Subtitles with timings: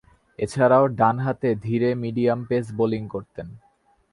[0.39, 3.47] এছাড়াও, ডানহাতে ধীরে মিডিয়াম পেস বোলিং করতেন।